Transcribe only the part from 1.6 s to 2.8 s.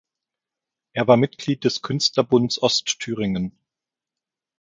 des Künstlerbunds